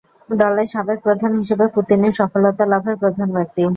[0.33, 3.63] দলের সাবেক প্রধান হিসেবে পুতিন এর সফলতা লাভের প্রধান ব্যক্তি।